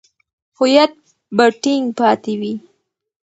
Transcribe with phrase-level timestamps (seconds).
[0.57, 0.93] هویت
[1.35, 2.53] به ټینګ پاتې وي.